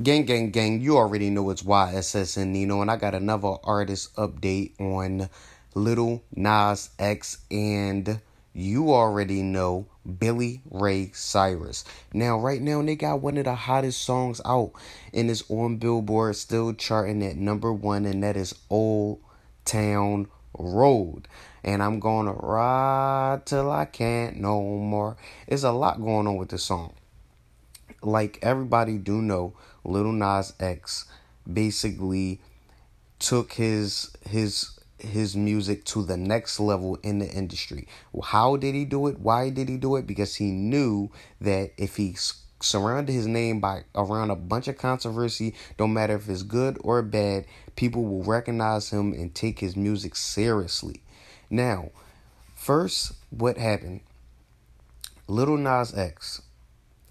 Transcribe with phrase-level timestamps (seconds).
[0.00, 4.14] Gang, gang, gang, you already know it's YSS and Nino, and I got another artist
[4.14, 5.28] update on
[5.74, 8.20] Little Nas X, and
[8.52, 9.86] you already know
[10.20, 11.84] Billy Ray Cyrus.
[12.14, 14.70] Now, right now, they got one of the hottest songs out,
[15.12, 19.18] and it's on Billboard, still charting at number one, and that is Old
[19.64, 21.26] Town Road.
[21.64, 25.16] And I'm gonna ride till I can't no more.
[25.48, 26.94] There's a lot going on with this song
[28.02, 29.54] like everybody do know,
[29.84, 31.06] Little Nas X
[31.50, 32.40] basically
[33.18, 37.88] took his his his music to the next level in the industry.
[38.22, 39.18] How did he do it?
[39.18, 40.06] Why did he do it?
[40.06, 41.10] Because he knew
[41.40, 42.16] that if he
[42.60, 47.00] surrounded his name by around a bunch of controversy, don't matter if it's good or
[47.02, 47.46] bad,
[47.76, 51.02] people will recognize him and take his music seriously.
[51.48, 51.90] Now,
[52.54, 54.00] first, what happened?
[55.26, 56.42] Little Nas X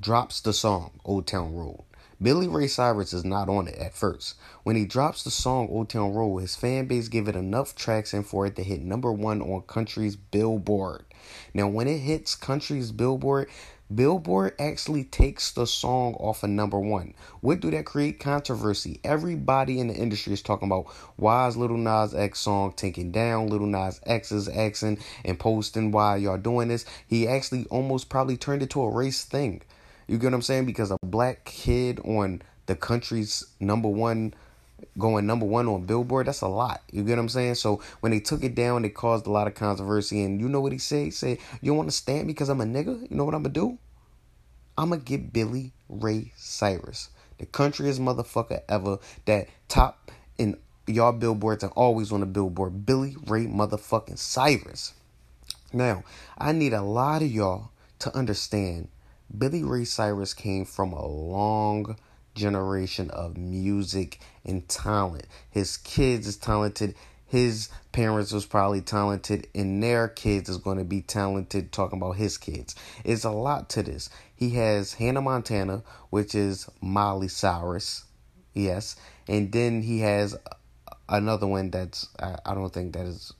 [0.00, 1.84] drops the song Old Town Road.
[2.22, 4.34] Billy Ray Cyrus is not on it at first.
[4.62, 8.22] When he drops the song Old Town Road, his fan base give it enough traction
[8.22, 11.04] for it to hit number one on country's Billboard.
[11.52, 13.50] Now, when it hits country's Billboard,
[13.94, 17.12] Billboard actually takes the song off of number one.
[17.40, 18.20] What do that create?
[18.20, 19.00] Controversy.
[19.04, 23.48] Everybody in the industry is talking about why is Little Nas X song taken down?
[23.48, 26.86] Little Nas X is and posting why y'all doing this.
[27.06, 29.62] He actually almost probably turned it to a race thing.
[30.10, 30.66] You get what I'm saying?
[30.66, 34.34] Because a black kid on the country's number one
[34.98, 36.82] going number one on Billboard, that's a lot.
[36.90, 37.54] You get what I'm saying?
[37.54, 40.24] So when they took it down, it caused a lot of controversy.
[40.24, 41.04] And you know what he said?
[41.04, 43.08] He said, You want to stand because I'm a nigga?
[43.08, 43.78] You know what I'm going to do?
[44.76, 50.56] I'm going to get Billy Ray Cyrus, the countryest motherfucker ever, that top in
[50.88, 52.84] y'all billboards and always on the billboard.
[52.84, 54.92] Billy Ray motherfucking Cyrus.
[55.72, 56.02] Now,
[56.36, 58.88] I need a lot of y'all to understand
[59.36, 61.96] Billy Ray Cyrus came from a long
[62.34, 65.26] generation of music and talent.
[65.50, 66.94] His kids is talented.
[67.26, 71.70] His parents was probably talented, and their kids is going to be talented.
[71.70, 72.74] Talking about his kids,
[73.04, 74.10] it's a lot to this.
[74.34, 78.04] He has Hannah Montana, which is Molly Cyrus,
[78.52, 78.96] yes,
[79.28, 80.36] and then he has
[81.08, 83.32] another one that's I, I don't think that is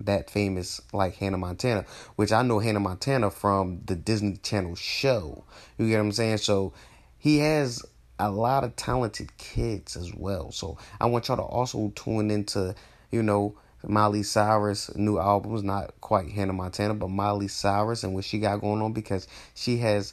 [0.00, 1.84] that famous like Hannah Montana,
[2.16, 5.44] which I know Hannah Montana from the Disney Channel show.
[5.76, 6.38] You get what I'm saying?
[6.38, 6.72] So
[7.18, 7.84] he has
[8.18, 10.50] a lot of talented kids as well.
[10.52, 12.74] So I want y'all to also tune into,
[13.10, 13.56] you know,
[13.86, 18.60] Miley Cyrus new albums, not quite Hannah Montana, but Miley Cyrus and what she got
[18.60, 20.12] going on because she has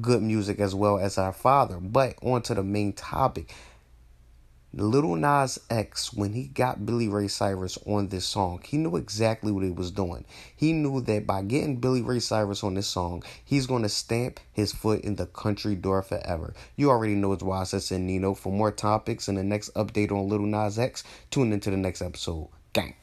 [0.00, 1.78] good music as well as our father.
[1.78, 3.54] But on to the main topic.
[4.74, 9.52] Little Nas X, when he got Billy Ray Cyrus on this song, he knew exactly
[9.52, 10.24] what he was doing.
[10.56, 14.40] He knew that by getting Billy Ray Cyrus on this song, he's going to stamp
[14.50, 16.54] his foot in the country door forever.
[16.74, 18.32] You already know it's why I said Nino.
[18.32, 22.00] For more topics and the next update on Little Nas X, tune into the next
[22.00, 22.48] episode.
[22.72, 22.94] Gang.